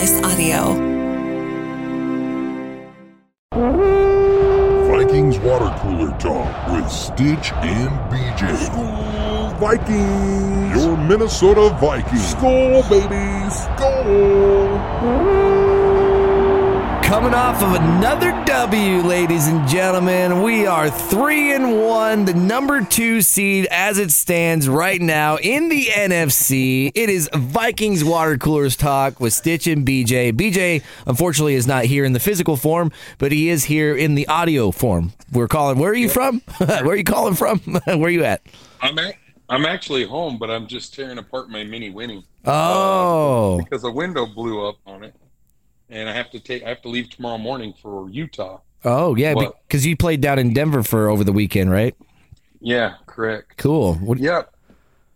[0.00, 0.60] Slice Audio.
[4.88, 8.56] Vikings water cooler talk with Stitch and BJ.
[8.56, 10.82] Skol Vikings!
[10.82, 12.34] Your Minnesota Vikings.
[12.34, 13.50] Skol, baby!
[13.52, 15.59] Skol!
[17.10, 20.44] Coming off of another W, ladies and gentlemen.
[20.44, 25.70] We are three and one, the number two seed as it stands right now in
[25.70, 26.92] the NFC.
[26.94, 30.32] It is Vikings water coolers talk with Stitch and BJ.
[30.32, 34.28] BJ, unfortunately, is not here in the physical form, but he is here in the
[34.28, 35.12] audio form.
[35.32, 35.80] We're calling.
[35.80, 36.42] Where are you from?
[36.58, 37.58] where are you calling from?
[37.86, 38.40] where are you at?
[38.82, 39.16] I'm at,
[39.48, 44.26] I'm actually home, but I'm just tearing apart my mini Winnie Oh, because a window
[44.26, 45.14] blew up on it,
[45.90, 48.60] and I have to take I have to leave tomorrow morning for Utah.
[48.84, 49.34] oh yeah,
[49.66, 51.94] because you played down in Denver for over the weekend, right?
[52.60, 53.56] Yeah, correct.
[53.56, 53.94] Cool.
[53.94, 54.54] What, Yep.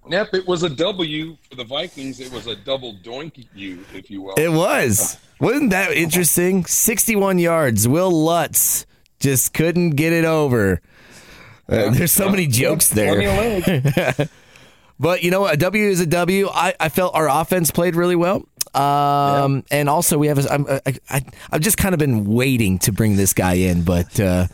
[0.06, 2.20] Yep, it was a W for the Vikings.
[2.20, 4.34] It was a double doink you, if you will.
[4.34, 5.18] It was.
[5.40, 6.66] Wasn't that interesting?
[6.66, 7.88] 61 yards.
[7.88, 8.84] Will Lutz
[9.18, 10.82] just couldn't get it over.
[11.66, 14.28] Uh, there's so many jokes there.
[14.98, 15.54] But you know what?
[15.54, 16.48] A W is a W.
[16.48, 18.46] I, I felt our offense played really well.
[18.74, 20.38] Um, and also we have.
[20.38, 20.80] A, I'm, I,
[21.10, 24.46] I, I've just kind of been waiting to bring this guy in, but uh,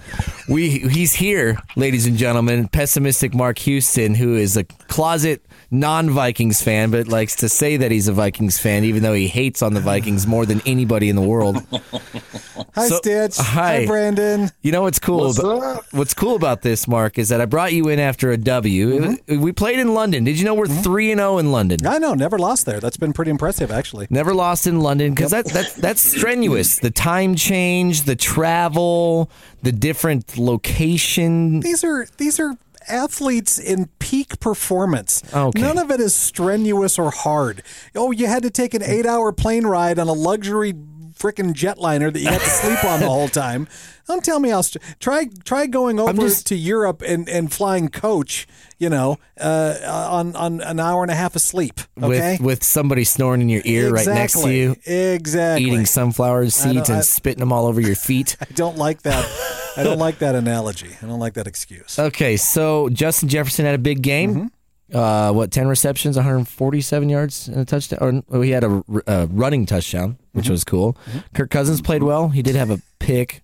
[0.48, 2.68] we he's here, ladies and gentlemen.
[2.68, 8.08] Pessimistic Mark Houston, who is a closet non-Vikings fan, but likes to say that he's
[8.08, 11.22] a Vikings fan, even though he hates on the Vikings more than anybody in the
[11.22, 11.56] world.
[12.74, 13.38] Hi, So- Stitch.
[13.38, 13.86] Uh, hi.
[13.86, 14.50] Brandon.
[14.62, 15.26] You know what's cool?
[15.26, 15.84] What's about, up?
[15.92, 18.88] What's cool about this, Mark, is that I brought you in after a W.
[18.88, 19.34] It mm-hmm.
[19.34, 20.24] was- we played in London.
[20.24, 20.82] Did you know we're mm-hmm.
[20.82, 21.86] three and zero in London?
[21.86, 22.80] I know, never lost there.
[22.80, 24.06] That's been pretty impressive, actually.
[24.10, 26.78] Never lost in London because that, that that's strenuous.
[26.78, 29.30] The time change, the travel,
[29.62, 31.60] the different location.
[31.60, 32.56] These are these are
[32.88, 35.22] athletes in peak performance.
[35.32, 35.60] Okay.
[35.60, 37.62] None of it is strenuous or hard.
[37.94, 40.72] Oh, you had to take an eight-hour plane ride on a luxury
[41.20, 43.68] freaking jetliner that you had to sleep on the whole time.
[44.08, 44.62] Don't tell me how.
[44.62, 48.46] St- try try going over just- to Europe and, and flying coach.
[48.78, 49.76] You know, uh,
[50.10, 51.80] on on an hour and a half of sleep.
[52.02, 52.32] Okay.
[52.32, 55.66] With with somebody snoring in your ear right next to you, Exactly.
[55.66, 58.36] eating sunflower seeds I- and spitting them all over your feet.
[58.40, 59.28] I don't like that.
[59.76, 60.96] I don't like that analogy.
[61.02, 61.98] I don't like that excuse.
[61.98, 64.50] Okay, so Justin Jefferson had a big game.
[64.92, 68.24] Uh, what, 10 receptions, 147 yards and a touchdown?
[68.28, 70.96] Or he had a, a running touchdown, which was cool.
[71.34, 72.28] Kirk Cousins played well.
[72.28, 73.42] He did have a pick.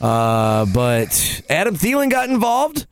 [0.00, 2.86] Uh, but Adam Thielen got involved.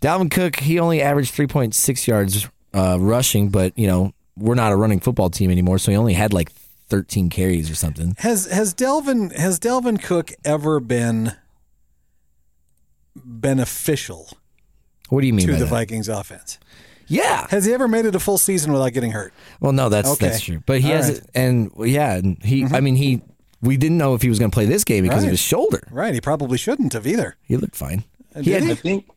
[0.00, 4.76] Dalvin Cook, he only averaged 3.6 yards uh, rushing, but, you know, we're not a
[4.76, 6.50] running football team anymore, so he only had like
[6.88, 8.14] 13 carries or something.
[8.18, 11.32] Has has Delvin has Delvin Cook ever been
[13.16, 14.28] beneficial
[15.08, 15.66] What do you mean to the that?
[15.66, 16.58] Vikings offense?
[17.06, 17.46] Yeah.
[17.50, 19.32] Has he ever made it a full season without getting hurt?
[19.60, 20.28] Well, no, that's Okay.
[20.28, 20.62] that's true.
[20.66, 21.18] But he All has, right.
[21.34, 21.80] Mm-hmm.
[21.80, 22.64] and yeah, and he.
[22.64, 23.22] I mean, he.
[23.62, 25.30] We didn't know if he was going to play this game because of Right.
[25.30, 25.80] his shoulder.
[25.90, 27.36] Right, he probably shouldn't have either.
[27.42, 28.04] He looked fine.
[28.36, 28.70] He Did had, he?
[28.72, 29.08] I think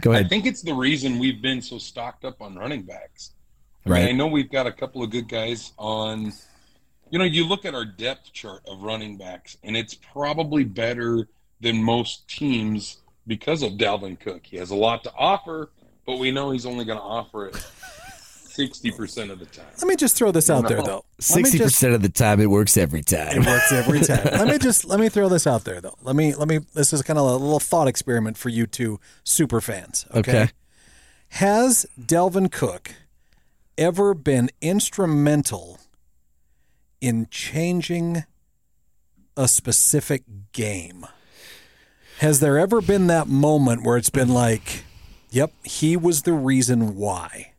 [0.00, 0.30] Go I ahead.
[0.30, 3.32] think it's the reason we've been so stocked up on running backs.
[3.84, 4.08] I mean, Right.
[4.08, 6.32] I know we've got a couple of good guys on.
[7.10, 11.28] You know, you look at our depth chart of running backs, and it's probably better
[11.60, 14.46] than most teams because of Dalvin Cook.
[14.46, 15.70] He has a lot to offer,
[16.06, 19.64] but we know he's only going to offer it sixty percent of the time.
[19.78, 21.04] Let me just throw this out there though.
[21.28, 23.42] Let me Sixty just- percent of the time, it works every time.
[23.42, 24.24] It works every time.
[24.24, 25.96] let me just let me throw this out there though.
[26.02, 28.98] Let me let me this is kind of a little thought experiment for you two
[29.24, 30.06] super fans.
[30.14, 30.42] Okay.
[30.42, 30.50] Okay.
[31.34, 32.92] Has Delvin Cook
[33.78, 35.78] ever been instrumental
[37.00, 38.24] in changing
[39.36, 41.06] a specific game?
[42.18, 44.84] Has there ever been that moment where it's been like,
[45.30, 47.52] yep, he was the reason why?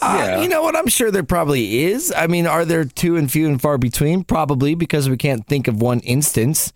[0.00, 0.74] Uh, you know what?
[0.74, 2.12] I'm sure there probably is.
[2.16, 4.24] I mean, are there two and few and far between?
[4.24, 6.72] Probably because we can't think of one instance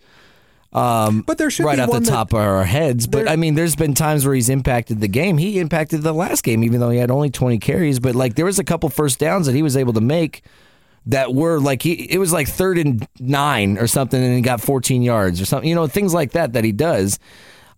[0.71, 3.05] But there should right be off the one that- top of our heads.
[3.05, 5.37] But there- I mean, there's been times where he's impacted the game.
[5.37, 7.99] He impacted the last game, even though he had only 20 carries.
[7.99, 10.41] But like, there was a couple first downs that he was able to make
[11.07, 11.93] that were like he.
[12.09, 15.67] It was like third and nine or something, and he got 14 yards or something.
[15.67, 17.19] You know, things like that that he does.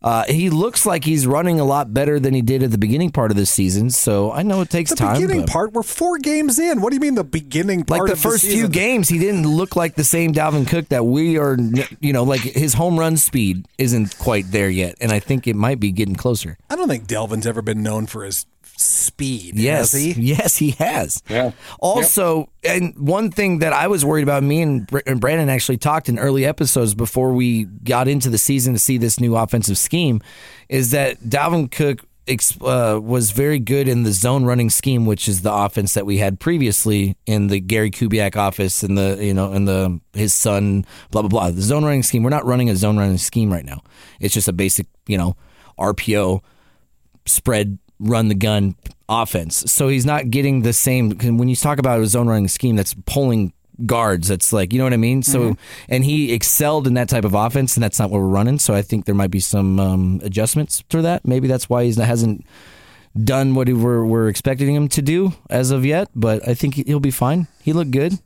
[0.02, 3.12] Uh, he looks like he's running a lot better than he did at the beginning
[3.12, 3.90] part of the season.
[3.90, 5.16] So I know it takes the time.
[5.16, 5.74] The beginning part.
[5.74, 6.82] We're four games in.
[6.82, 8.02] What do you mean the beginning part?
[8.02, 11.38] like the first few games, he didn't look like the same Dalvin Cook that we
[11.38, 11.58] are.
[12.00, 15.56] You know, like his home run speed isn't quite there yet, and I think it
[15.56, 16.58] might be getting closer.
[16.70, 18.46] I don't think Delvin's ever been known for his
[18.80, 19.56] speed.
[19.58, 20.12] Yes, has he?
[20.22, 21.22] yes, he has.
[21.30, 21.52] Yeah.
[21.80, 25.78] Also, and one thing that I was worried about, me and, Br- and Brandon actually
[25.78, 29.78] talked in early episodes before we got into the season to see this new offensive
[29.78, 30.22] scheme,
[30.70, 32.06] is that Dalvin Cook
[32.62, 36.20] uh, was very good in the zone running scheme, which is the offense that we
[36.20, 40.86] had previously in the Gary Kubiak office and the you know and the his son
[41.12, 41.52] blah blah blah.
[41.52, 42.24] The zone running scheme.
[42.24, 43.82] We're not running a zone running scheme right now.
[44.20, 45.36] It's just a basic you know
[45.80, 46.42] RPO
[47.26, 48.76] spread run the gun
[49.08, 49.72] offense.
[49.72, 52.94] So he's not getting the same when you talk about a zone running scheme that's
[53.06, 53.54] pulling
[53.86, 54.28] guards.
[54.28, 55.24] That's like you know what I mean.
[55.24, 55.56] So
[55.88, 58.60] and he excelled in that type of offense, and that's not what we're running.
[58.60, 61.26] So I think there might be some um, adjustments to that.
[61.26, 62.46] Maybe that's why he hasn't
[63.24, 66.10] done what we we're, we're expecting him to do as of yet.
[66.16, 67.48] But I think he'll be fine.
[67.64, 68.20] He looked good.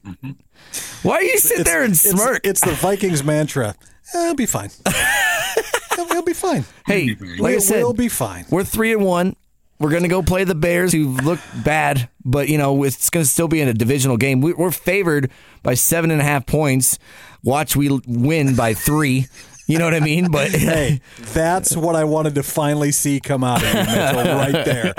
[1.04, 2.46] Why do you sit there and It's, smirk?
[2.46, 3.76] it's the Vikings mantra.
[4.14, 4.69] Eh, It'll be fine.
[5.96, 6.66] He'll, he'll be fine.
[6.88, 8.46] hey, like I said, will be fine.
[8.50, 9.36] We're three and one.
[9.83, 13.50] We're gonna go play the Bears, who look bad, but you know it's gonna still
[13.50, 14.39] be in a divisional game.
[14.39, 15.30] We- We're favored
[15.62, 16.97] by seven and a half points.
[17.44, 19.27] Watch we win by three.
[19.68, 20.30] You know what I mean?
[20.31, 21.01] But Hey,
[21.33, 24.94] that's what I wanted to finally see come out of you, Mitchell, right there.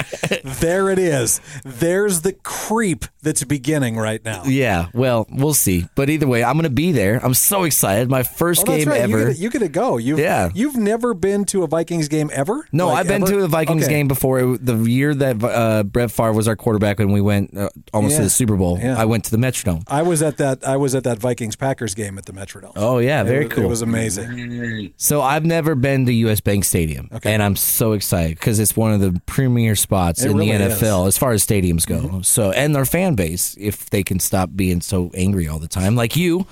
[0.61, 1.41] There it is.
[1.65, 4.43] There's the creep that's beginning right now.
[4.45, 5.87] yeah, well, we'll see.
[5.95, 7.21] But either way, I'm gonna be there.
[7.25, 8.09] I'm so excited.
[8.11, 9.01] My first Oh, game right.
[9.03, 9.31] ever.
[9.31, 9.97] You get, to go.
[9.99, 10.51] You've, Yeah.
[10.55, 12.67] You've never been to a Vikings game ever?
[12.73, 13.33] No, Like, I've been ever?
[13.33, 13.93] to a Vikings Okay.
[13.95, 14.41] game before.
[14.55, 18.13] It- the year that uh, Brett Favre was our quarterback when we went uh, almost
[18.13, 18.19] Yeah.
[18.19, 18.79] to the Super Bowl.
[18.81, 18.97] Yeah.
[18.99, 19.83] I went to the Metrodome.
[19.89, 20.67] I was at that.
[20.67, 22.73] I was at that Vikings Packers game at the Metrodome.
[22.77, 23.65] Oh yeah, very was- cool.
[23.65, 24.54] It was amazing.
[24.97, 28.93] So I've never been to US Bank Stadium, and I'm so excited because it's one
[28.93, 30.81] of the premier spots It in really the is.
[30.81, 32.01] NFL as far as stadiums go.
[32.01, 32.21] Mm-hmm.
[32.23, 35.97] So and their fan base, if they can stop being so angry all the time,
[35.97, 36.47] like you.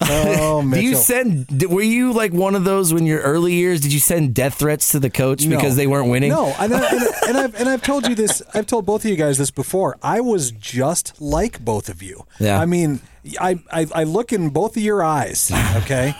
[0.00, 1.64] Oh, Do you send?
[1.68, 3.80] Were you like one of those when your early years?
[3.80, 5.56] Did you send death threats to the coach No.
[5.56, 6.30] because they weren't winning?
[6.30, 8.40] No, and, I, and, I- and I've and I've told you this.
[8.54, 9.96] I've told both of you guys this before.
[10.02, 12.24] I was just like both of you.
[12.38, 12.60] Yeah.
[12.60, 13.00] I mean,
[13.40, 15.50] I, I, I look in both of your eyes.
[15.76, 16.14] Okay,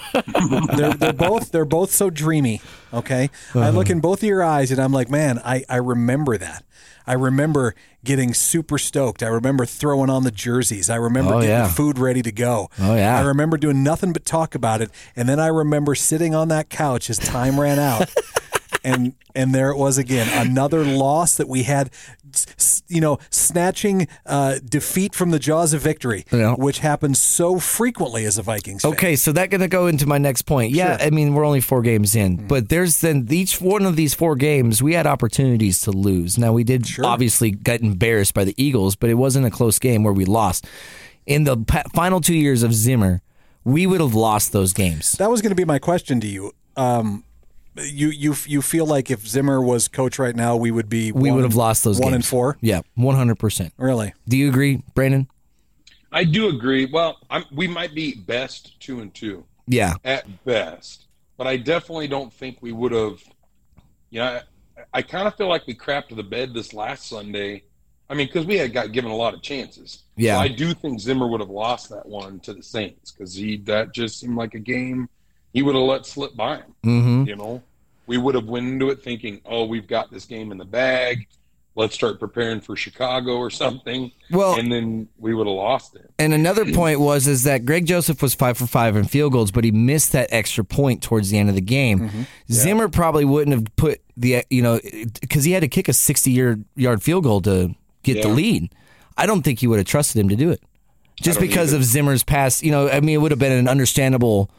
[0.76, 2.60] they're, they're both they're both so dreamy.
[2.92, 3.70] Okay, I Uh-huh.
[3.70, 6.64] look in both of your eyes, and I'm like, man, I I remember that.
[7.06, 7.74] I remember
[8.04, 9.22] getting super stoked.
[9.22, 10.90] I remember throwing on the jerseys.
[10.90, 11.68] I remember Oh, getting yeah.
[11.68, 12.68] food ready to go.
[12.78, 13.18] Oh, yeah.
[13.18, 14.90] I remember doing nothing but talk about it.
[15.16, 18.10] And then I remember sitting on that couch as time ran out.
[18.84, 21.90] And and there it was again, another loss that we had,
[22.88, 26.54] you know, snatching uh, defeat from the jaws of victory, Yeah.
[26.54, 28.92] which happens so frequently as a Vikings fan.
[28.92, 30.72] Okay, so that gonna go into my next point.
[30.72, 31.06] Yeah, Sure.
[31.06, 34.36] I mean we're only four games in, but there's then each one of these four
[34.36, 36.38] games we had opportunities to lose.
[36.38, 40.02] Now we did obviously get embarrassed by the Eagles, but it wasn't a close game
[40.02, 40.66] where we lost.
[41.26, 41.58] In the
[41.94, 43.20] final two years of Zimmer,
[43.64, 45.12] we would have lost those games.
[45.12, 46.52] That was going to be my question to you.
[46.76, 47.24] Um,
[47.82, 51.30] you you you feel like if Zimmer was coach right now, we would be We
[51.30, 52.14] one would have lost those one games.
[52.16, 52.56] and four.
[52.60, 53.72] Yeah, one hundred percent.
[53.76, 54.14] Really?
[54.28, 55.28] Do you agree, Brandon?
[56.10, 56.86] I do agree.
[56.86, 62.08] Well, I'm, we might be best two and two Yeah, at best, but I definitely
[62.08, 63.22] don't think we would have.
[64.10, 67.64] You know, I, I kind of feel like we crapped the bed this last Sunday.
[68.10, 70.04] I mean, because we had got given a lot of chances.
[70.16, 70.36] Yeah.
[70.36, 73.58] So I do think Zimmer would have lost that one to the Saints because he
[73.66, 75.10] that just seemed like a game
[75.52, 76.74] he would have let slip by him.
[76.84, 77.62] hmm You know,
[78.08, 81.28] we would have went into it thinking, "Oh, we've got this game in the bag.
[81.76, 86.10] Let's start preparing for Chicago or something." Well- and then we would have lost it.
[86.18, 89.52] And another point was is that Greg Joseph was five for five in field goals,
[89.52, 92.00] but he missed that extra point towards the end of the game.
[92.00, 92.22] Mm-hmm.
[92.50, 94.80] Zimmer probably wouldn't have put the you know
[95.20, 98.72] because he had to kick a sixty yard yard field goal to get the lead.
[99.16, 100.62] I don't think he would have trusted him to do it,
[101.20, 101.78] just because either.
[101.78, 102.62] of Zimmer's past.
[102.62, 104.50] You know, I mean, it would have been an understandable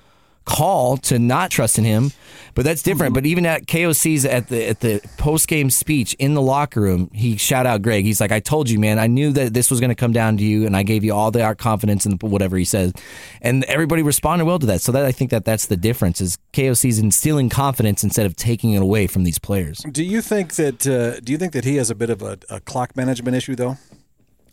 [0.46, 2.12] call to not trust in him,
[2.56, 3.14] but that's different.
[3.14, 7.10] But even at KOC's at the at the post game speech in the locker room,
[7.14, 8.04] he shout out Greg.
[8.04, 9.00] He's like, "I told you, man.
[9.00, 11.14] I knew that this was going to come down to you, and I gave you
[11.14, 12.94] all the confidence in whatever he says."
[13.42, 14.82] And everybody responded well to that.
[14.82, 18.74] So that I think that that's the difference is KOC's instilling confidence instead of taking
[18.74, 19.80] it away from these players.
[19.92, 22.40] Do you think that uh, Do you think that he has a bit of a,
[22.50, 23.78] a clock management issue though?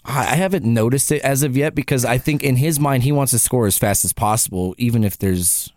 [0.05, 3.13] I I haven't noticed it as of yet because I think in his mind he
[3.13, 5.73] wants to score as fast as possible, even if there's,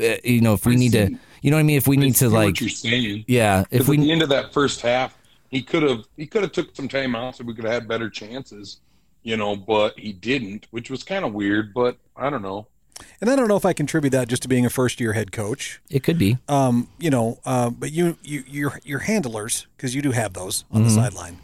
[0.00, 1.10] uh, you know, if we I need to,
[1.42, 1.76] you know what I mean.
[1.76, 3.24] If we I need see to what like, you're saying.
[3.28, 5.16] yeah, if Because at the we, end of that first half,
[5.50, 7.88] he could have he could have took some time out so we could have had
[7.88, 8.78] better chances,
[9.22, 9.56] you know.
[9.56, 11.72] But he didn't, which was kind of weird.
[11.74, 12.66] But I don't know.
[13.20, 15.30] And I don't know if I contribute that just to being a first year head
[15.30, 15.80] coach.
[15.90, 16.38] it could be.
[16.48, 20.64] Um, you know, uh, but you, you, your, your handlers, because you do have those
[20.70, 20.88] on Mm-hmm.
[20.88, 21.38] the sideline,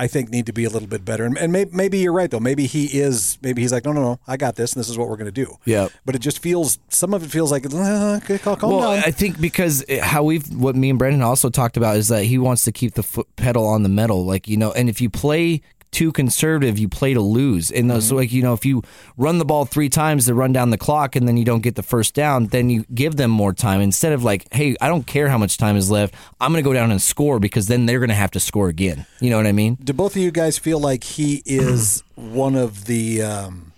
[0.00, 1.24] I think need to be a little bit better.
[1.26, 2.40] And, and maybe, maybe you're right though.
[2.40, 3.36] Maybe he is.
[3.42, 5.26] Maybe he's like, no, no, no, I got this, and this is what we're going
[5.26, 5.58] to do.
[5.66, 5.88] Yeah.
[6.06, 6.78] But it just feels.
[6.88, 9.04] Some of it feels like, uh, calm, calm Well, down.
[9.04, 12.38] I think because how we've what me and Brendan also talked about is that he
[12.38, 14.72] wants to keep the foot pedal on the metal, like you know.
[14.72, 17.70] And if you play too conservative, you play to lose.
[17.70, 18.82] And those, like you know, if you
[19.16, 21.74] run the ball three times to run down the clock, and then you don't get
[21.74, 25.06] the first down, then you give them more time instead of like, hey, I don't
[25.06, 26.14] care how much time is left.
[26.40, 28.68] I'm going to go down and score because then they're going to have to score
[28.68, 29.06] again.
[29.20, 29.76] You know what I mean?
[29.82, 33.72] Do both of you guys feel like he is one of the um,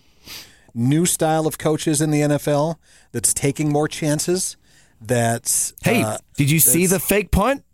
[0.75, 2.77] new style of coaches in the NFL
[3.13, 4.57] that's taking more chances?
[5.01, 5.75] That's.
[5.83, 7.65] Hey, uh, did you see the fake punt?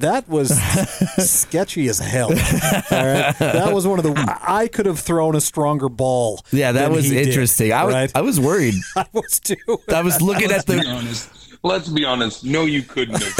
[0.00, 0.50] That was
[1.18, 2.28] sketchy as hell.
[2.28, 4.38] All right, that was one of the.
[4.42, 6.44] I could have thrown a stronger ball.
[6.52, 7.72] Yeah, that was he did, interesting.
[7.72, 8.12] I was right?
[8.14, 8.74] I was worried.
[8.96, 9.56] I was too.
[9.92, 11.30] I was looking at Let's be the honest.
[11.62, 12.44] Let's be honest.
[12.44, 13.34] No, you couldn't have.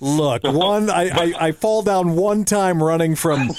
[0.00, 3.50] Look, one, I, I, I fall down one time running from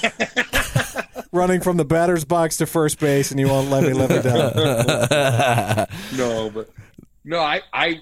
[1.32, 4.24] running from the batter's box to first base, and you won't let me live it
[4.24, 5.88] down.
[6.18, 6.70] no, but
[7.24, 8.00] no, I I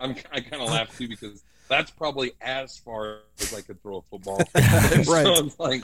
[0.00, 3.98] I'm, I kind of laugh too because that's probably as far as I could throw
[3.98, 4.38] a football.
[4.54, 5.04] Right.
[5.26, 5.82] So it's like.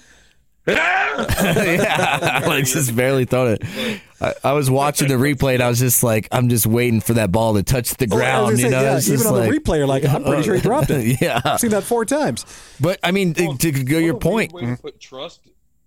[0.68, 1.26] "Ah!"
[1.66, 4.00] yeah, like just barely thrown it.
[4.20, 7.14] I, I was watching the replay and I was just like, I'm just waiting for
[7.14, 8.44] that ball to touch the I was ground.
[8.46, 10.42] gonna you say, know, yeah, even just on like- the replay, you're like, I'm pretty
[10.44, 11.20] sure he dropped it.
[11.20, 12.44] yeah, I've seen that four times.
[12.80, 15.40] but I mean, to, to go your What a weird point, way to put trust.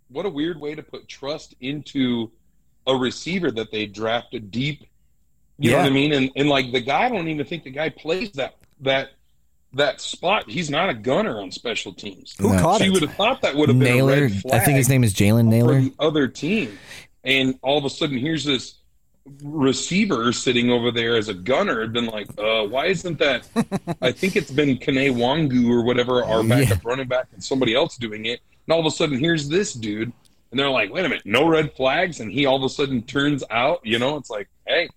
[0.09, 2.31] What a weird way to put trust into
[2.85, 4.83] a receiver that they drafted deep.
[5.57, 6.11] You know what I mean?
[6.11, 9.11] And and like the guy, I don't even think the guy plays that that
[9.75, 10.49] that spot.
[10.49, 12.35] He's not a gunner on special teams.
[12.39, 12.59] Who No.
[12.61, 12.91] caught She it?
[12.91, 14.21] would have thought that would have been a Nailor.
[14.21, 15.81] red flag I think his name is Jalen for Nailor.
[15.81, 16.77] the other team.
[17.23, 18.75] And all of a sudden, here's this
[19.43, 21.81] receiver sitting over there as a gunner.
[21.81, 23.47] Had been like, uh, why isn't that?
[24.01, 27.97] I think it's been Kene Nwangwu or whatever, our backup running back, and somebody else
[27.97, 28.39] doing it.
[28.67, 30.11] And all of a sudden, here's this dude,
[30.51, 33.01] and they're like, wait a minute, no red flags, and he all of a sudden
[33.03, 33.81] turns out.
[33.83, 34.89] You know, it's like, hey,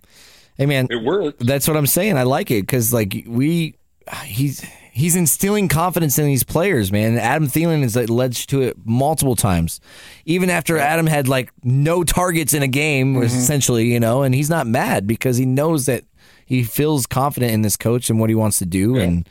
[0.57, 1.47] Hey man, it worked.
[1.47, 2.17] That's what I'm saying.
[2.19, 3.77] I like it because like we,
[4.25, 7.19] he's he's instilling confidence in these players, man.
[7.19, 9.81] Adam Thielen has led to it multiple times,
[10.25, 13.23] even after Adam had like no targets in a game, Mm-hmm.
[13.25, 16.05] essentially, you know, and he's not mad because he knows that
[16.47, 18.97] he feels confident in this coach and what he wants to do.
[18.97, 19.29] And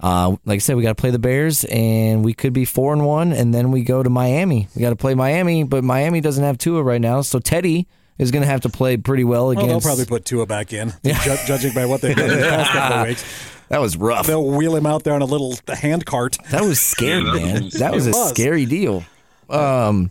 [0.00, 2.92] uh, like I said, we got to play the Bears, and we could be four
[2.92, 4.68] and one, and then we go to Miami.
[4.74, 7.86] We got to play Miami, but Miami doesn't have Tua right now, so Teddy.
[8.18, 9.68] Is going to have to play pretty well Well, against.
[9.68, 12.70] they'll probably put Tua back in, ju- judging by what they've done in the past
[12.72, 13.24] couple of weeks.
[13.68, 14.26] that was rough.
[14.26, 16.38] They'll wheel him out there on a little hand cart.
[16.50, 17.64] That was scary, Yeah, that man.
[17.64, 18.30] was- That was a was.
[18.30, 19.04] scary deal.
[19.50, 20.10] Um,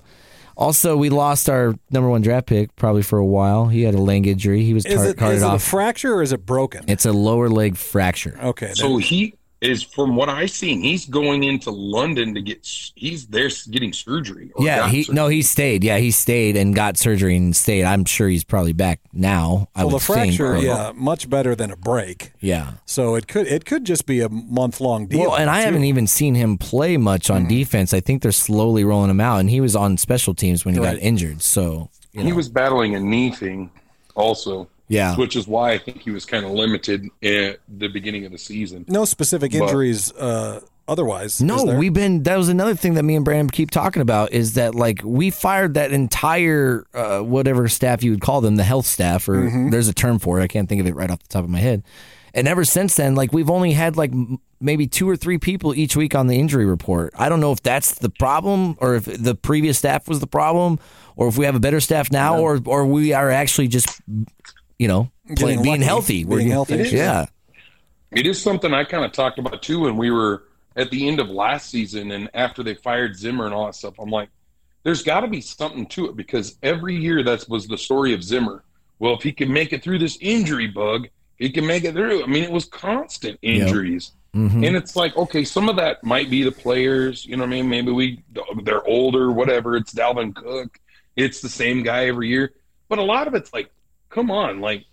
[0.55, 3.67] also, we lost our number one draft pick probably for a while.
[3.67, 4.63] He had a leg injury.
[4.63, 5.63] He was Is it, carted is it a off.
[5.63, 6.83] fracture or is it broken?
[6.87, 8.39] it's a lower leg fracture.
[8.41, 8.71] Okay.
[8.73, 12.65] So he is, from what I've seen, he's going into London to get.
[12.95, 14.51] He's there getting surgery.
[14.55, 15.15] or Yeah, he surgery.
[15.15, 15.83] no, he stayed.
[15.83, 17.83] Yeah, he stayed and got surgery and stayed.
[17.83, 19.69] I'm sure he's probably back now.
[19.75, 22.31] I well, the would think, fracture, but- yeah, much better than a break.
[22.39, 22.73] yeah.
[22.85, 25.21] So it could it could just be a month long deal.
[25.21, 25.65] Well, and I too.
[25.65, 27.49] haven't even seen him play much on mm-hmm.
[27.49, 27.93] defense.
[27.93, 30.79] I think they're slowly rolling him out, and he was on special teams when he
[30.79, 30.93] Right.
[30.93, 31.41] got injured.
[31.41, 32.35] So you he know.
[32.35, 33.71] was battling a knee thing,
[34.15, 34.67] also.
[34.89, 35.15] Yeah.
[35.15, 38.37] which is why I think he was kind of limited at the beginning of the
[38.37, 38.85] season.
[38.87, 40.11] no specific But- injuries.
[40.13, 42.23] Uh, otherwise, No, we've been.
[42.23, 45.29] That was another thing that me and Brandon keep talking about is that like we
[45.29, 49.69] fired that entire uh, whatever staff you would call them, the health staff, or Mm-hmm.
[49.71, 50.43] there's a term for it.
[50.43, 51.83] I can't think of it right off the top of my head.
[52.33, 54.13] And ever since then, like we've only had like
[54.61, 57.13] maybe two or three people each week on the injury report.
[57.17, 60.79] I don't know if that's the problem, or if the previous staff was the problem,
[61.15, 63.87] or if we have a better staff now, or or we are actually just
[64.79, 66.13] you know playing, being lucky, healthy.
[66.23, 66.75] being We're- healthy.
[66.75, 66.93] It is.
[66.93, 67.25] Yeah.
[68.11, 70.43] It is something I kind of talked about too when we were
[70.75, 73.95] at the end of last season and after they fired Zimmer and all that stuff.
[73.99, 74.29] I'm like,
[74.83, 78.23] there's got to be something to it because every year that was the story of
[78.23, 78.63] Zimmer.
[78.99, 81.07] Well, if he can make it through this injury bug,
[81.37, 82.23] he can make it through.
[82.23, 84.13] I mean, it was constant injuries.
[84.35, 84.65] Mhm.
[84.65, 87.61] And it's like, okay, some of that might be the players, you know what I
[87.61, 87.69] mean?
[87.69, 88.23] Maybe we
[88.63, 89.75] they're older, whatever.
[89.75, 90.79] It's Dalvin Cook.
[91.15, 92.53] It's the same guy every year.
[92.87, 93.69] But a lot of it's like,
[94.09, 94.85] come on, like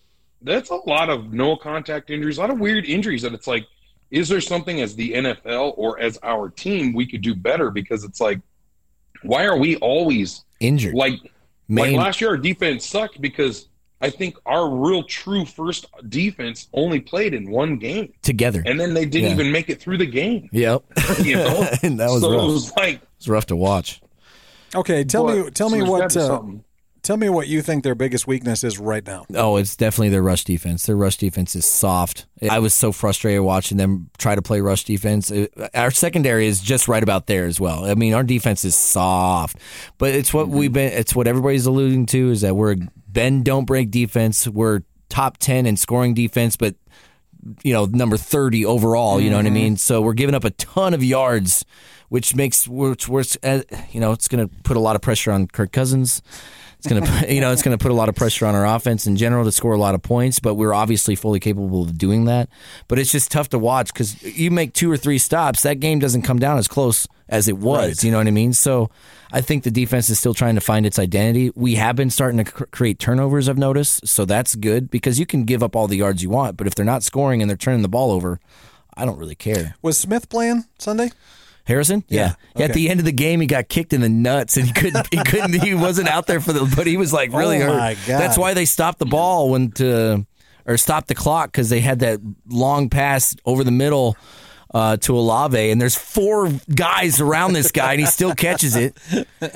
[0.43, 3.67] that's a lot of no contact injuries, a lot of weird injuries that it's like,
[4.11, 7.71] is there something as the NFL or as our team we could do better?
[7.71, 8.41] Because it's like,
[9.23, 10.95] why are we always Injured.
[10.95, 11.15] like
[11.69, 13.69] like last year our defense sucked because
[14.01, 18.13] I think our real true first defense only played in one game.
[18.23, 18.63] together.
[18.67, 19.35] And then they didn't Yeah.
[19.35, 20.49] even make it through the game.
[20.53, 20.83] Yep.
[21.25, 21.67] You know?
[21.83, 22.43] and that was so rough.
[22.43, 24.03] it was like It's rough to watch.
[24.75, 26.65] Okay, tell me tell so me what uh, something.
[27.05, 29.25] Tell me what you think their biggest weakness is right now.
[29.35, 30.87] Oh, it's definitely their rush defense.
[30.87, 32.27] Their rush defense is soft.
[32.51, 35.31] I was so frustrated watching them try to play rush defense.
[35.75, 37.85] Our secondary is just right about there as well.
[37.85, 39.59] I mean, our defense is soft,
[39.99, 40.93] but it's what we've been.
[40.93, 44.49] It's what everybody's alluding to is that we're a bend don't break defense.
[44.49, 46.75] We're top ten in scoring defense, but
[47.63, 49.45] you know, number 30 overall, you know Mm-hmm.
[49.45, 49.77] what I mean?
[49.77, 51.63] So we're giving up a ton of yards,
[52.09, 55.31] which makes, which, which uh, you know, it's going to put a lot of pressure
[55.31, 56.23] on Kirk Cousins.
[56.85, 58.67] It's going to, you know, it's going to put a lot of pressure on our
[58.67, 61.97] offense in general to score a lot of points, but we're obviously fully capable of
[61.97, 62.51] doing that.
[62.89, 65.99] But it's just tough to watch because you make two or three stops, that game
[65.99, 67.89] doesn't come down as close as it was.
[67.89, 68.05] Right.
[68.05, 68.53] You know what I mean?
[68.53, 68.91] So
[69.33, 71.51] I think the defense is still trying to find its identity.
[71.55, 74.07] We have been starting to cr- create turnovers, I've noticed.
[74.07, 76.75] So that's good because you can give up all the yards you want, but if
[76.75, 78.41] they're not scoring and they're turning the ball over,
[78.95, 79.77] I don't really care.
[79.81, 81.13] Was Smith playing Sunday?
[81.65, 82.05] Harrison?
[82.09, 82.35] Yeah.
[82.57, 82.73] At Okay.
[82.73, 85.09] the end of the game, he got kicked in the nuts, and he couldn't.
[85.11, 85.63] He couldn't.
[85.63, 86.71] He wasn't out there for the.
[86.77, 87.97] But he was like oh really Oh, hurt.
[88.07, 90.27] That's why they stopped the ball when to,
[90.67, 94.17] or stopped the clock because they had that long pass over the middle.
[94.75, 98.97] Uh, to Olave, and there's four guys around this guy, and he still catches it.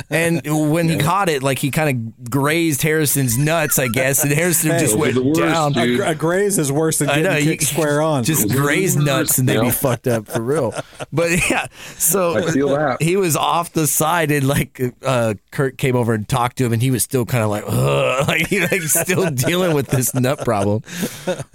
[0.08, 1.90] And when he caught it, like he kind
[2.22, 5.72] of grazed Harrison's nuts, I guess, and Harrison Hey, just those went worst, down.
[5.72, 5.98] dude.
[5.98, 8.22] A, a graze is worse than I getting know kicked square on.
[8.22, 10.72] Just Those are the graze nuts and they'd be fucked up for real.
[11.12, 13.02] But yeah, so I feel that.
[13.02, 16.72] he was off the side and like uh, Kurt came over and talked to him
[16.72, 17.66] and he was still kind of like,
[18.28, 20.84] like, he, like still dealing with this nut problem.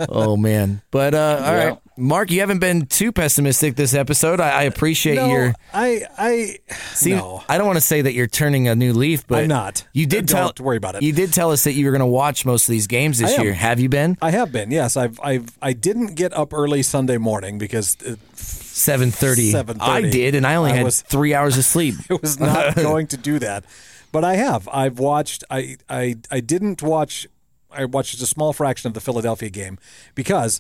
[0.09, 0.81] Oh man!
[0.91, 1.63] But uh, all Yeah.
[1.69, 4.39] right, Mark, you haven't been too pessimistic this episode.
[4.39, 5.53] I, I appreciate no, your.
[5.73, 6.57] I, I,
[6.93, 7.43] See, no.
[7.47, 9.87] I don't want to say that you're turning a new leaf, but I'm not.
[9.93, 10.65] You did Don't tell.
[10.65, 11.03] worry about it.
[11.03, 13.37] You did tell us that you were going to watch most of these games this
[13.37, 13.53] year.
[13.53, 14.17] Have you been?
[14.21, 14.71] I have been.
[14.71, 19.53] Yes, I've, I've, I didn't get up early Sunday morning because it, Seven thirty.
[19.53, 19.77] 7:30.
[19.81, 21.93] I did, and I only I had was- three hours of sleep.
[22.09, 23.65] it was not going to do that.
[24.11, 24.67] But I have.
[24.69, 25.43] I've watched.
[25.51, 27.27] I, I, I didn't watch.
[27.71, 29.77] I watched a small fraction of the Philadelphia game
[30.15, 30.59] because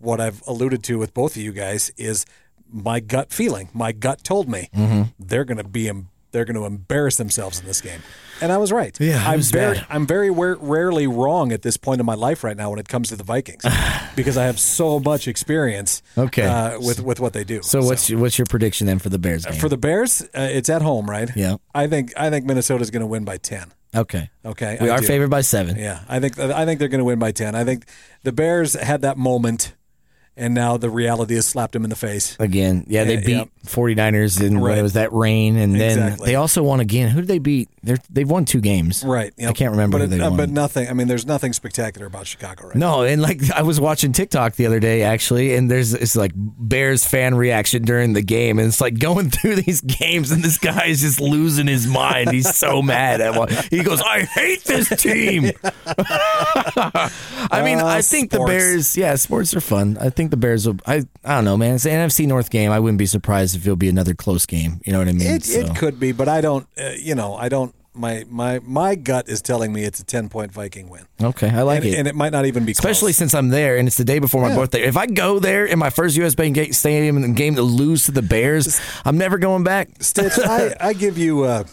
[0.00, 2.24] what I've alluded to with both of you guys is
[2.70, 3.68] my gut feeling.
[3.72, 5.02] My gut told me Mm-hmm.
[5.18, 5.90] they're going to be.
[6.30, 8.00] They're going to embarrass themselves in this game,
[8.42, 8.94] and I was right.
[9.00, 9.86] Yeah, I'm very, bad.
[9.88, 13.08] I'm very rarely wrong at this point in my life right now when it comes
[13.08, 13.64] to the Vikings,
[14.14, 16.02] because I have so much experience.
[16.18, 16.44] Okay.
[16.44, 17.62] uh, with with what they do.
[17.62, 19.58] So what's your, what's your prediction then for the Bears game?
[19.58, 20.20] for the Bears?
[20.20, 21.30] Uh, it's at home, right?
[21.34, 21.56] Yeah.
[21.74, 23.72] I think I think Minnesota's going to win by ten.
[23.96, 25.06] okay, Okay, we I are do.
[25.06, 25.78] favored by seven.
[25.78, 27.54] Yeah, I think I think they're going to win by ten.
[27.54, 27.86] I think
[28.22, 29.72] the Bears had that moment,
[30.38, 32.36] and now the reality has slapped them in the face.
[32.38, 33.44] Again, yeah, they beat yeah.
[33.66, 34.78] 49ers and when Right.
[34.78, 36.26] it was that rain, and then Exactly.
[36.26, 37.08] they also won again.
[37.10, 37.68] Who did they beat?
[37.82, 39.02] They're, they've won two games.
[39.04, 39.32] Right.
[39.38, 40.36] I can't remember but who they uh, won.
[40.36, 40.88] but nothing.
[40.88, 42.76] I mean, there's nothing spectacular about Chicago, right?
[42.76, 46.32] No, and like I was watching TikTok the other day actually, and there's it's like
[46.34, 50.58] Bears fan reaction during the game, and it's like going through these games, and this
[50.58, 52.30] guy is just losing his mind.
[52.30, 53.48] He's so mad at one.
[53.70, 55.52] He goes, "I hate this team."
[57.50, 58.38] I mean, Uh, I think the.
[58.44, 58.96] Bears.
[58.96, 59.98] Yeah, sports are fun.
[60.00, 60.76] I think the Bears will.
[60.86, 61.74] I I don't know, man.
[61.76, 62.70] It's an NFC North game.
[62.70, 64.80] I wouldn't be surprised if it'll be another close game.
[64.84, 65.26] You know what I mean?
[65.26, 66.66] It So- it could be, but I don't.
[66.80, 67.74] Uh, you know, I don't.
[67.94, 71.62] My my my gut is telling me it's a ten point Viking win, Okay, I
[71.62, 71.98] like and, it.
[71.98, 73.16] and it might not even be Especially close.
[73.16, 74.56] since I'm there and it's the day before my Yeah.
[74.56, 74.82] birthday.
[74.84, 78.12] If I go there in my first US Bank Stadium and game to lose to
[78.12, 79.88] the Bears, I'm never going back.
[79.98, 80.34] Stitch.
[80.38, 81.42] I, I give you.
[81.42, 81.64] Uh,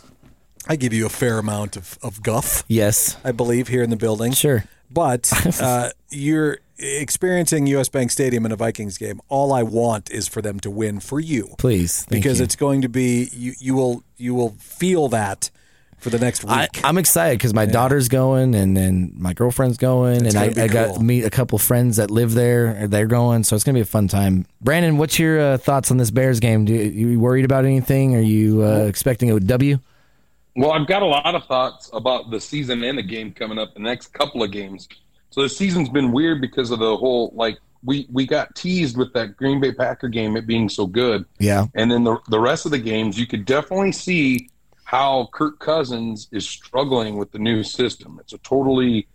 [0.68, 2.64] I give you a fair amount of, of guff.
[2.68, 3.18] Yes.
[3.24, 4.32] I believe here in the building.
[4.32, 4.64] Sure.
[4.90, 7.90] But uh, you're experiencing U.S.
[7.90, 9.22] Bank Stadium in a Vikings game.
[9.30, 12.04] All I want is for them to win for you, Please.
[12.04, 12.46] Thank because you.
[12.46, 13.54] it's going to be you.
[13.60, 15.50] You will you will feel that
[15.98, 16.52] for the next week.
[16.54, 20.50] I, I'm excited because my daughter's going and then my girlfriend's going It's and I,
[20.50, 20.98] gonna I got cool.
[20.98, 22.88] to meet a couple friends that live there.
[22.88, 24.46] They're going, so it's gonna be a fun time.
[24.62, 26.66] Brandon, what's your uh, thoughts on this Bears game?
[26.66, 28.16] Do you, you worried about anything?
[28.16, 29.80] Are you uh, expecting a W?
[30.58, 33.74] Well, I've got a lot of thoughts about the season and the game coming up,
[33.74, 34.88] the next couple of games.
[35.36, 39.12] So the season's been weird because of the whole like we we got teased with
[39.16, 41.66] that Green Bay Packer game it being so good, Yeah.
[41.76, 44.50] and then the the rest of the games you could definitely see
[44.86, 48.18] how Kirk Cousins is struggling with the new system.
[48.22, 49.08] It's a totally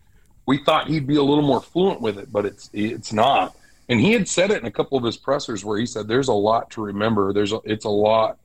[0.44, 3.56] we thought he'd be a little more fluent with it, but it's it's not.
[3.88, 6.28] And he had said it in a couple of his pressers where he said there's
[6.28, 7.32] a lot to remember.
[7.32, 8.36] There's a, it's a lot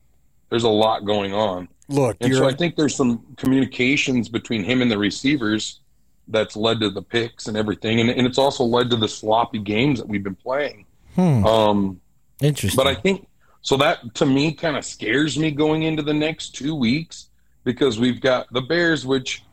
[0.49, 1.67] there's a lot going on.
[1.89, 5.81] Look, And you're so I think there's some communications between him and the receivers
[6.27, 7.99] that's led to the picks and everything.
[7.99, 10.85] And, and it's also led to the sloppy games that we've been playing.
[11.15, 11.45] Hmm.
[11.45, 12.01] Um,
[12.41, 12.75] Interesting.
[12.75, 13.27] but I think
[13.61, 17.29] so that to me kind of scares me going into the next two weeks
[17.63, 19.43] because we've got the Bears, which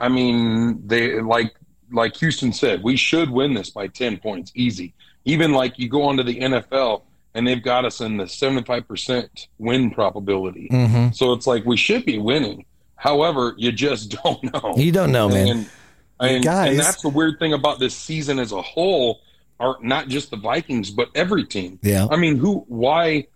[0.00, 1.54] I mean, they like
[1.92, 4.94] like Houston said, we should win this by ten points, easy.
[5.24, 7.02] Even like you go onto the NFL
[7.34, 10.68] and they've got us in the seventy five percent win probability.
[10.72, 11.14] Mhm.
[11.14, 12.64] So it's like we should be winning.
[12.96, 14.74] However, you just don't know.
[14.76, 15.48] You don't know, man.
[15.48, 15.70] And,
[16.20, 19.20] and, Guys- and that's the weird thing about this season as a whole,
[19.58, 21.78] are not just the Vikings, but every team.
[21.82, 22.06] Yeah.
[22.10, 22.64] I mean, who?
[22.68, 23.26] Why?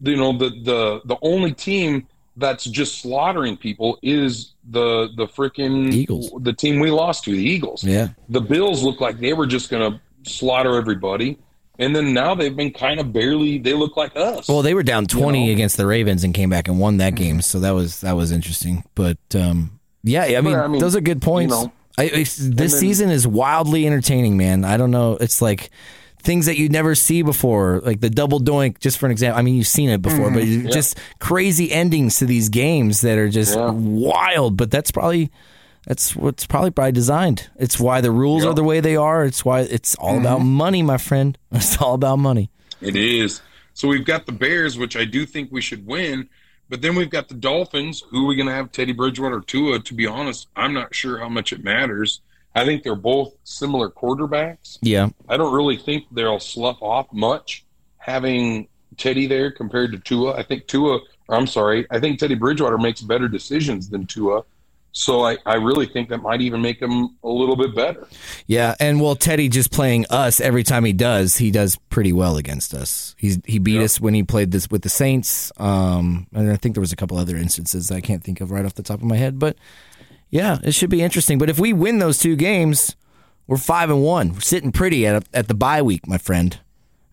[0.00, 5.92] You know, the the the only team that's just slaughtering people is the the freaking
[5.92, 6.32] Eagles.
[6.40, 7.84] the team we lost to, the Eagles.
[7.84, 8.08] Yeah.
[8.28, 11.38] The Bills look like they were just going to slaughter everybody,
[11.78, 13.58] and then now they've been kind of barely.
[13.58, 14.48] They look like us.
[14.48, 15.52] Well, they were down twenty know?
[15.52, 18.32] against the Ravens and came back and won that game, so that was that was
[18.32, 18.84] interesting.
[18.94, 21.54] But um, yeah, I mean, I mean, those are good points.
[21.54, 24.64] you know, I, this then- season is wildly entertaining, man.
[24.64, 25.16] I don't know.
[25.20, 25.70] It's like
[26.22, 28.78] things that you never see before, like the double doink.
[28.78, 30.68] Just for an example, I mean, you've seen it before, but Mm-hmm.
[30.70, 33.70] just crazy endings to these games that are just Yeah.
[33.72, 34.56] wild.
[34.56, 35.30] But that's probably.
[35.84, 37.50] That's what's probably by designed.
[37.56, 38.52] It's why the rules Yep.
[38.52, 39.24] are the way they are.
[39.24, 40.52] It's why it's all about Mm-hmm.
[40.52, 41.36] money, my friend.
[41.50, 42.50] It's all about money.
[42.80, 43.40] It is.
[43.74, 46.28] So we've got the Bears, which I do think we should win,
[46.72, 48.02] but then we've got the Dolphins.
[48.08, 48.72] Who are we going to have?
[48.72, 49.78] Teddy Bridgewater, or Tua?
[49.80, 52.22] To be honest, I'm not sure how much it matters.
[52.54, 54.78] I think they're both similar quarterbacks.
[54.80, 57.66] Yeah, I don't really think they'll slough off much
[57.98, 60.32] having Teddy there compared to Tua.
[60.32, 64.42] I think Tua, or I'm sorry, I think Teddy Bridgewater makes better decisions than Tua.
[64.94, 68.06] So I, I really think that might even make him a little bit better.
[68.46, 72.36] Yeah, and well, Teddy just playing us every time he does, he does pretty well
[72.36, 73.14] against us.
[73.18, 73.84] He's he beat Yeah.
[73.84, 76.96] us when he played this with the Saints, um, and I think there was a
[76.96, 79.38] couple other instances I can't think of right off the top of my head.
[79.38, 79.56] But
[80.30, 81.38] yeah, it should be interesting.
[81.38, 82.94] But if we win those two games,
[83.46, 84.34] we're five and one.
[84.34, 86.58] We're sitting pretty at at the bye week, my friend.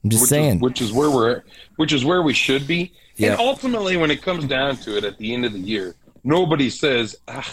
[0.03, 0.55] I'm just which saying.
[0.57, 1.43] is, which is where we're
[1.77, 2.91] which is where we should be.
[3.15, 3.31] Yeah.
[3.31, 6.69] And ultimately, when it comes down to it, at the end of the year, nobody
[6.69, 7.49] says, ah,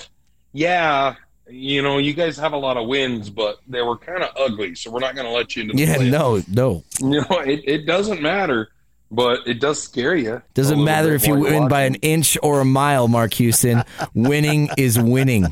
[0.57, 1.15] "Yeah,
[1.49, 4.75] you know, you guys have a lot of wins, but they were kind of ugly,
[4.75, 6.85] so we're not going to let you into the yeah, playoffs." no, no.
[7.01, 8.71] You know, it, it doesn't matter,
[9.11, 10.43] but it does scare you.
[10.55, 13.83] Doesn't matter if you win by an inch or a mile, Mark Houston.
[14.15, 15.45] winning is winning.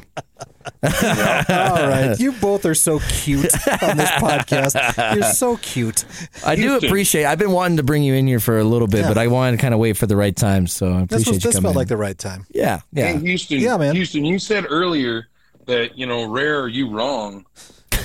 [0.82, 2.16] All right.
[2.18, 5.14] You both are so cute on this podcast.
[5.14, 6.04] You're so cute.
[6.44, 7.24] I do appreciate.
[7.26, 9.08] I've been wanting to bring you in here for a little bit, Yeah.
[9.08, 10.66] but I wanted to kind of wait for the right time.
[10.66, 11.76] So I This, appreciate was, you this felt in.
[11.76, 12.46] like the right time.
[12.50, 13.12] yeah, yeah.
[13.12, 13.94] Hey, Houston, Yeah, man.
[13.94, 15.26] Houston, you said earlier
[15.66, 17.44] that you know, rare are you wrong,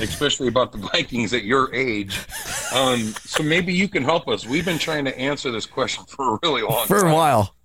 [0.01, 2.19] especially about the Vikings at your age.
[2.73, 4.45] Um, so maybe you can help us.
[4.45, 6.87] We've been trying to answer this question for a really long time.
[6.87, 7.11] for time.
[7.11, 7.55] a while.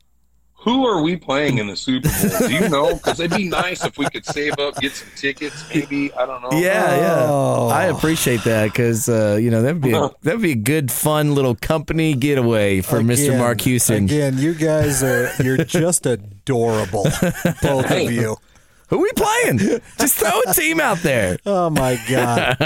[0.64, 2.48] Who are we playing in the Super Bowl?
[2.48, 2.94] Do you know?
[2.94, 6.10] Because it'd be nice if we could save up, get some tickets, maybe.
[6.14, 6.52] I don't know.
[6.52, 7.26] Yeah, yeah.
[7.28, 7.68] Oh.
[7.68, 11.34] I appreciate that because uh, you know that'd be a, that'd be a good, fun
[11.34, 13.36] little company getaway for Mr.
[13.36, 14.04] Mark Houston.
[14.04, 17.02] Again, you guys are you're just adorable,
[17.62, 18.38] both of you.
[18.88, 19.58] Who we playing?
[19.98, 21.38] Just throw a team out there.
[21.46, 22.56] Oh my god,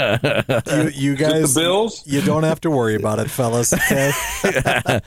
[0.67, 1.53] you, you guys.
[1.53, 2.03] the Bills?
[2.05, 3.71] You don't have to worry about it, fellas.
[3.73, 4.07] Okay.
[4.43, 5.03] Is it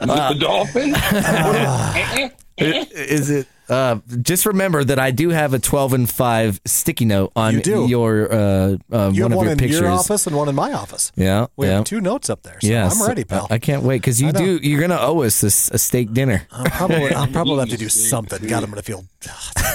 [0.00, 0.94] the Dolphins?
[0.96, 3.48] I- Is it?
[3.68, 7.62] Uh, just remember that I do have a twelve and five sticky note on You
[7.62, 7.86] do.
[7.88, 9.80] your uh, uh, You one have of one your in pictures.
[9.80, 11.10] your office and one in my office.
[11.16, 11.76] Yeah, We yeah.
[11.76, 13.46] have two notes up there, so Yeah, I'm ready, pal.
[13.50, 14.58] I can't wait because you do.
[14.62, 16.46] You're gonna owe us a steak dinner.
[16.52, 18.46] I'll probably, I'll probably have to do something.
[18.46, 19.73] God, I'm gonna feel stupid.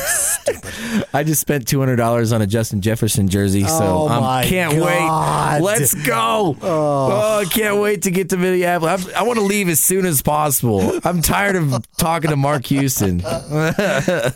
[1.14, 4.78] I just spent two hundred dollars on a Justin Jefferson jersey, so Oh I can't
[4.78, 5.62] God.
[5.62, 5.66] wait.
[5.66, 6.58] Let's go!
[6.62, 6.62] Oh.
[6.64, 7.40] oh.
[7.42, 9.08] I can't wait to get to Minneapolis.
[9.08, 11.00] I'm, I want to leave as soon as possible.
[11.04, 13.22] I'm tired of talking to Mark Houston.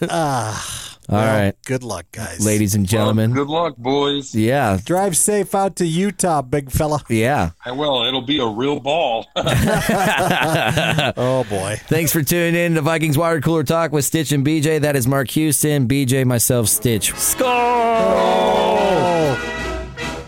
[0.09, 0.79] Ah.
[1.09, 2.43] All right, Good luck, guys.
[2.45, 3.33] ladies and gentlemen.
[3.33, 4.33] Good luck, boys.
[4.33, 7.03] Yeah, drive safe out to Utah, big fella.
[7.09, 7.51] yeah.
[7.65, 8.03] I will.
[8.05, 9.27] It'll be a real ball.
[11.17, 11.79] Oh boy.
[11.87, 14.79] Thanks for tuning in to Vikings Water Cooler Talk with Stitch and BJ.
[14.81, 17.13] That is Mark Houston, BJ, myself, Stitch.
[17.15, 17.49] Score!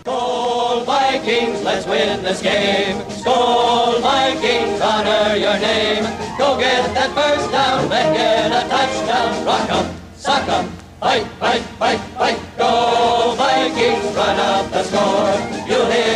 [0.04, 3.00] Skol Vikings, let's win this game.
[3.10, 6.04] Skol Vikings, honor your name.
[6.38, 9.44] Go get that first down, then get a touchdown.
[9.46, 9.95] Rock Rock 'em,
[10.36, 10.68] sock 'em,
[11.00, 12.38] fight, fight, fight, fight.
[12.58, 15.34] Go Vikings, run up the score.
[15.68, 16.15] You'll hear